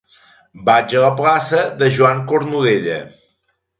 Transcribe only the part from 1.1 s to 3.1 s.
plaça de Joan Cornudella.